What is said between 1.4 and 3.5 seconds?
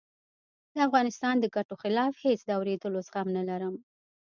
ګټو خلاف هېڅ د آورېدلو زغم نه